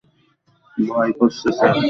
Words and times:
ভয় 0.77 1.11
করছে, 1.17 1.47
স্যার। 1.57 1.73